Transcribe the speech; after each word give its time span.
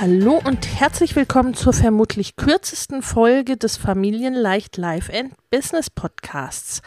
Hallo 0.00 0.40
und 0.44 0.80
herzlich 0.80 1.14
willkommen 1.14 1.54
zur 1.54 1.72
vermutlich 1.72 2.34
kürzesten 2.34 3.00
Folge 3.00 3.56
des 3.56 3.76
Familienleicht 3.76 4.76
Life 4.76 5.12
and 5.16 5.34
Business 5.50 5.88
Podcasts. 5.88 6.82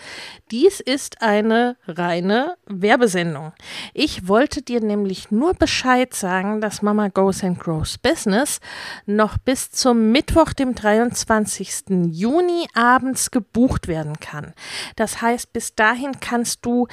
Dies 0.52 0.82
ist 0.82 1.22
eine 1.22 1.78
reine 1.88 2.58
Werbesendung. 2.66 3.54
Ich 3.94 4.28
wollte 4.28 4.62
dir 4.62 4.82
nämlich 4.82 5.32
nur 5.32 5.54
Bescheid 5.54 6.14
sagen, 6.14 6.60
dass 6.60 6.82
Mama 6.82 7.08
Goes 7.08 7.46
and 7.46 7.60
Grows 7.60 7.98
Business 7.98 8.60
noch 9.06 9.38
bis 9.38 9.72
zum 9.72 10.12
Mittwoch, 10.12 10.52
dem 10.52 10.76
23. 10.76 12.10
Juni 12.12 12.68
abends 12.74 13.32
gebucht 13.32 13.88
werden 13.88 14.20
kann. 14.20 14.54
Das 14.98 15.22
heißt, 15.22 15.54
bis 15.54 15.76
dahin 15.76 16.20
kannst 16.20 16.66
du 16.66 16.88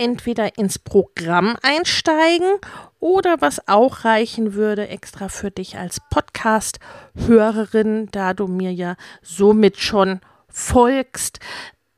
entweder 0.00 0.56
ins 0.58 0.78
Programm 0.78 1.56
einsteigen 1.62 2.48
oder 2.98 3.40
was 3.40 3.68
auch 3.68 4.04
reichen 4.04 4.54
würde, 4.54 4.88
extra 4.88 5.28
für 5.28 5.50
dich 5.50 5.76
als 5.76 6.00
Podcast-Hörerin, 6.10 8.08
da 8.10 8.32
du 8.34 8.46
mir 8.46 8.72
ja 8.72 8.96
somit 9.22 9.78
schon 9.78 10.20
folgst, 10.48 11.38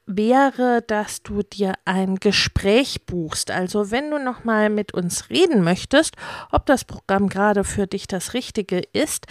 wäre, 0.05 0.83
dass 0.83 1.23
du 1.23 1.43
dir 1.43 1.75
ein 1.85 2.17
Gespräch 2.17 3.07
buchst. 3.07 3.51
Also 3.51 3.91
wenn 3.91 4.11
du 4.11 4.19
noch 4.19 4.45
mal 4.45 4.69
mit 4.69 4.93
uns 4.93 5.31
reden 5.31 5.63
möchtest, 5.63 6.17
ob 6.51 6.67
das 6.67 6.85
Programm 6.85 7.29
gerade 7.29 7.63
für 7.63 7.87
dich 7.87 8.09
das 8.09 8.35
Richtige 8.35 8.83
ist, 8.93 9.27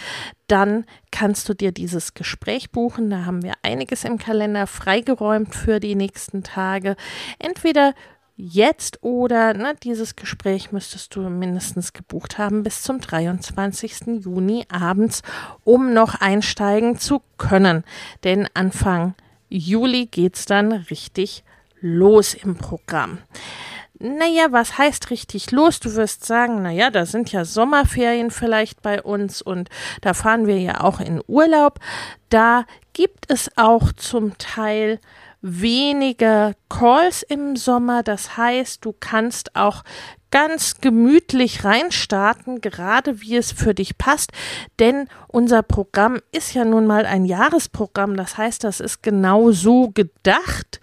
dann 0.48 0.86
kannst 1.12 1.50
du 1.50 1.54
dir 1.54 1.72
dieses 1.72 2.14
Gespräch 2.14 2.72
buchen. 2.72 3.10
Da 3.10 3.26
haben 3.26 3.44
wir 3.44 3.54
einiges 3.64 4.06
im 4.06 4.18
Kalender 4.18 4.66
freigeräumt 4.66 5.54
für 5.54 5.80
die 5.80 5.96
nächsten 5.96 6.44
Tage. 6.44 6.96
Entweder 7.38 7.94
jetzt 8.42 9.04
oder 9.04 9.54
ne, 9.54 9.76
dieses 9.84 10.16
Gespräch 10.16 10.72
müsstest 10.72 11.16
du 11.16 11.22
mindestens 11.22 11.94
gebucht 11.94 12.38
haben 12.38 12.64
bis 12.64 12.82
zum 12.82 13.00
23. 13.00 14.24
Juni 14.24 14.66
abends, 14.70 15.22
um 15.64 15.94
noch 15.94 16.16
einsteigen 16.16 16.98
zu 16.98 17.22
können. 17.38 17.84
Denn 18.24 18.48
Anfang 18.54 19.14
Juli 19.50 20.08
geht 20.08 20.38
es 20.38 20.46
dann 20.46 20.72
richtig 20.72 21.44
los 21.82 22.34
im 22.34 22.56
Programm. 22.56 23.20
Naja, 24.00 24.48
was 24.50 24.80
heißt 24.80 25.12
richtig 25.12 25.52
los? 25.52 25.80
Du 25.80 25.94
wirst 25.94 26.26
sagen, 26.26 26.64
naja, 26.64 26.90
da 26.90 27.06
sind 27.06 27.32
ja 27.32 27.46
Sommerferien 27.46 28.32
vielleicht 28.32 28.82
bei 28.82 29.04
uns 29.04 29.44
und 29.44 29.70
da 30.02 30.16
fahren 30.16 30.48
wir 30.48 30.60
ja 30.60 30.82
auch 30.82 31.00
in 31.00 31.22
Urlaub. 31.28 31.80
Da 32.30 32.66
gibt 32.94 33.30
es 33.30 33.52
auch 33.58 33.92
zum 33.94 34.36
Teil 34.40 35.00
weniger 35.42 36.54
Calls 36.70 37.24
im 37.24 37.56
Sommer. 37.56 38.04
Das 38.04 38.38
heißt, 38.38 38.86
du 38.86 38.94
kannst 39.00 39.56
auch 39.56 39.84
ganz 40.32 40.80
gemütlich 40.80 41.66
reinstarten, 41.66 42.62
gerade 42.62 43.22
wie 43.22 43.36
es 43.36 43.52
für 43.52 43.74
dich 43.74 43.98
passt, 43.98 44.32
denn 44.80 45.08
unser 45.28 45.62
Programm 45.62 46.20
ist 46.32 46.54
ja 46.54 46.64
nun 46.64 46.88
mal 46.88 47.06
ein 47.06 47.26
Jahresprogramm. 47.26 48.16
Das 48.16 48.38
heißt, 48.38 48.64
das 48.64 48.80
ist 48.80 49.04
genau 49.04 49.52
so 49.52 49.90
gedacht, 49.90 50.80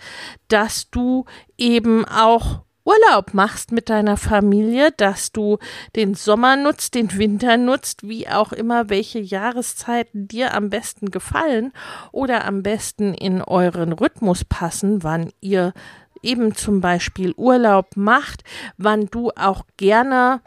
dass 0.49 0.91
du 0.91 1.25
eben 1.57 2.05
auch 2.05 2.61
Urlaub 2.89 3.35
machst 3.35 3.71
mit 3.71 3.91
deiner 3.91 4.17
Familie, 4.17 4.93
dass 4.97 5.31
du 5.31 5.59
den 5.95 6.15
Sommer 6.15 6.57
nutzt, 6.57 6.95
den 6.95 7.19
Winter 7.19 7.59
nutzt, 7.59 8.09
wie 8.09 8.27
auch 8.31 8.51
immer, 8.51 8.89
welche 8.89 9.19
Jahreszeiten 9.19 10.27
dir 10.27 10.55
am 10.55 10.71
besten 10.71 11.11
gefallen 11.11 11.75
oder 12.13 12.47
am 12.47 12.63
besten 12.63 13.13
in 13.13 13.43
euren 13.43 13.93
Rhythmus 13.93 14.47
passen, 14.47 15.03
wann 15.03 15.31
ihr 15.43 15.75
eben 16.23 16.55
zum 16.55 16.81
Beispiel 16.81 17.35
Urlaub 17.37 17.95
macht, 17.95 18.43
wann 18.79 19.05
du 19.09 19.33
auch 19.37 19.67
gerne 19.77 20.41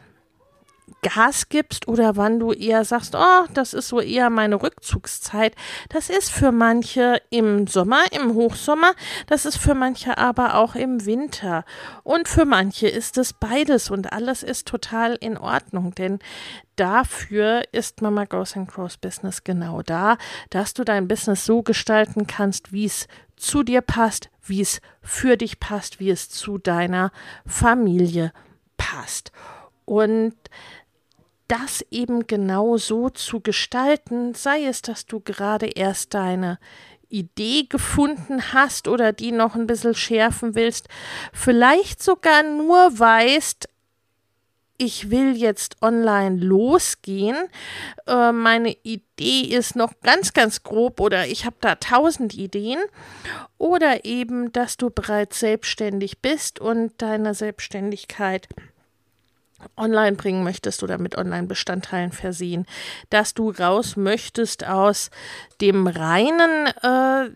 Gas 1.02 1.48
gibst 1.48 1.88
oder 1.88 2.16
wann 2.16 2.38
du 2.38 2.52
eher 2.52 2.84
sagst, 2.84 3.14
oh, 3.14 3.46
das 3.54 3.74
ist 3.74 3.88
so 3.88 4.00
eher 4.00 4.30
meine 4.30 4.62
Rückzugszeit. 4.62 5.54
Das 5.88 6.10
ist 6.10 6.30
für 6.30 6.52
manche 6.52 7.20
im 7.30 7.66
Sommer, 7.66 8.04
im 8.12 8.34
Hochsommer, 8.34 8.92
das 9.26 9.44
ist 9.44 9.56
für 9.56 9.74
manche 9.74 10.18
aber 10.18 10.56
auch 10.56 10.74
im 10.74 11.06
Winter. 11.06 11.64
Und 12.02 12.28
für 12.28 12.44
manche 12.44 12.88
ist 12.88 13.18
es 13.18 13.32
beides 13.32 13.90
und 13.90 14.12
alles 14.12 14.42
ist 14.42 14.68
total 14.68 15.16
in 15.20 15.38
Ordnung, 15.38 15.94
denn 15.94 16.18
dafür 16.76 17.62
ist 17.72 18.02
Mama 18.02 18.24
Goes 18.24 18.56
and 18.56 18.70
Crows 18.70 18.96
Business 18.96 19.44
genau 19.44 19.82
da, 19.82 20.16
dass 20.50 20.74
du 20.74 20.84
dein 20.84 21.08
Business 21.08 21.44
so 21.44 21.62
gestalten 21.62 22.26
kannst, 22.26 22.72
wie 22.72 22.86
es 22.86 23.06
zu 23.36 23.62
dir 23.62 23.80
passt, 23.80 24.30
wie 24.44 24.60
es 24.60 24.80
für 25.02 25.36
dich 25.36 25.60
passt, 25.60 26.00
wie 26.00 26.10
es 26.10 26.28
zu 26.28 26.58
deiner 26.58 27.10
Familie 27.46 28.32
passt. 28.76 29.32
Und 29.84 30.34
das 31.52 31.84
eben 31.90 32.26
genau 32.26 32.78
so 32.78 33.10
zu 33.10 33.40
gestalten, 33.40 34.32
sei 34.32 34.64
es, 34.64 34.80
dass 34.80 35.04
du 35.04 35.20
gerade 35.20 35.66
erst 35.66 36.14
deine 36.14 36.58
Idee 37.10 37.66
gefunden 37.68 38.54
hast 38.54 38.88
oder 38.88 39.12
die 39.12 39.32
noch 39.32 39.54
ein 39.54 39.66
bisschen 39.66 39.94
schärfen 39.94 40.54
willst, 40.54 40.88
vielleicht 41.34 42.02
sogar 42.02 42.42
nur 42.42 42.98
weißt, 42.98 43.68
ich 44.78 45.10
will 45.10 45.36
jetzt 45.36 45.76
online 45.82 46.42
losgehen. 46.42 47.36
Äh, 48.06 48.32
meine 48.32 48.74
Idee 48.82 49.42
ist 49.42 49.76
noch 49.76 49.92
ganz, 50.02 50.32
ganz 50.32 50.62
grob 50.62 51.00
oder 51.00 51.26
ich 51.26 51.44
habe 51.44 51.56
da 51.60 51.74
tausend 51.76 52.34
Ideen. 52.34 52.80
Oder 53.58 54.04
eben, 54.06 54.50
dass 54.52 54.78
du 54.78 54.90
bereits 54.90 55.38
selbstständig 55.38 56.20
bist 56.20 56.58
und 56.58 56.94
deine 57.00 57.34
Selbstständigkeit 57.34 58.48
online 59.76 60.16
bringen 60.16 60.44
möchtest 60.44 60.82
oder 60.82 60.98
mit 60.98 61.16
Online-Bestandteilen 61.16 62.12
versehen, 62.12 62.66
dass 63.10 63.34
du 63.34 63.50
raus 63.50 63.96
möchtest 63.96 64.66
aus 64.66 65.10
dem 65.60 65.86
reinen 65.86 66.66
äh, 66.82 67.30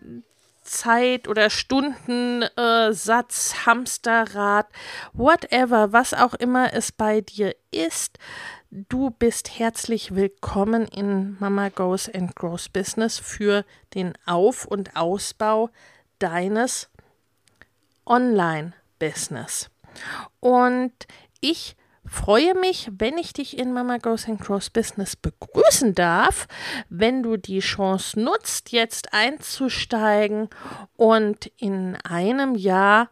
Zeit- 0.67 1.27
oder 1.27 1.49
Stundensatz, 1.49 3.53
äh, 3.53 3.55
Hamsterrad, 3.65 4.67
whatever, 5.13 5.93
was 5.93 6.13
auch 6.13 6.33
immer 6.33 6.73
es 6.73 6.91
bei 6.91 7.21
dir 7.21 7.55
ist. 7.71 8.19
Du 8.69 9.11
bist 9.11 9.59
herzlich 9.59 10.13
willkommen 10.13 10.87
in 10.87 11.37
Mama 11.39 11.69
Goes 11.69 12.13
and 12.13 12.35
Grows 12.35 12.67
Business 12.67 13.17
für 13.17 13.63
den 13.95 14.13
Auf- 14.25 14.65
und 14.65 14.95
Ausbau 14.95 15.69
deines 16.19 16.89
Online-Business. 18.05 19.69
Und 20.41 20.91
ich 21.39 21.77
freue 22.07 22.55
mich, 22.55 22.89
wenn 22.97 23.17
ich 23.17 23.33
dich 23.33 23.57
in 23.57 23.73
Mama 23.73 23.97
Goes 23.97 24.27
and 24.27 24.39
Cross 24.41 24.69
Business 24.69 25.15
begrüßen 25.15 25.93
darf, 25.93 26.47
wenn 26.89 27.23
du 27.23 27.37
die 27.37 27.59
Chance 27.59 28.19
nutzt, 28.19 28.71
jetzt 28.71 29.13
einzusteigen 29.13 30.49
und 30.95 31.51
in 31.57 31.97
einem 32.03 32.55
Jahr 32.55 33.09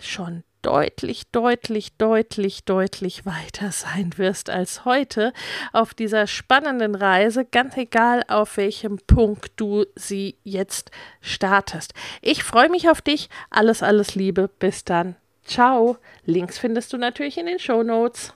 schon 0.00 0.44
deutlich, 0.62 1.30
deutlich, 1.30 1.96
deutlich, 1.96 2.64
deutlich 2.64 3.24
weiter 3.24 3.70
sein 3.72 4.12
wirst 4.16 4.50
als 4.50 4.84
heute 4.84 5.32
auf 5.72 5.94
dieser 5.94 6.26
spannenden 6.26 6.94
Reise, 6.94 7.44
ganz 7.44 7.76
egal 7.76 8.24
auf 8.28 8.56
welchem 8.56 8.98
Punkt 8.98 9.52
du 9.56 9.86
sie 9.94 10.36
jetzt 10.42 10.90
startest. 11.20 11.94
Ich 12.20 12.42
freue 12.42 12.68
mich 12.68 12.90
auf 12.90 13.00
dich. 13.00 13.28
Alles, 13.50 13.82
alles 13.82 14.14
Liebe. 14.14 14.48
Bis 14.58 14.84
dann. 14.84 15.16
Ciao. 15.48 15.96
Links 16.24 16.58
findest 16.58 16.92
du 16.92 16.98
natürlich 16.98 17.38
in 17.38 17.46
den 17.46 17.58
Show 17.58 17.82
Notes. 17.82 18.34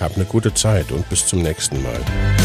Hab 0.00 0.16
eine 0.16 0.24
gute 0.24 0.54
Zeit 0.54 0.90
und 0.92 1.08
bis 1.10 1.26
zum 1.26 1.42
nächsten 1.42 1.82
Mal. 1.82 2.41